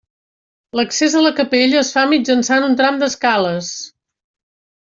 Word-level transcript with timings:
L'accés 0.79 1.15
a 1.19 1.21
la 1.25 1.33
capella 1.41 1.79
es 1.83 1.93
fa 1.97 2.05
mitjançant 2.13 2.67
un 2.71 2.75
tram 2.83 3.01
d'escales. 3.05 3.73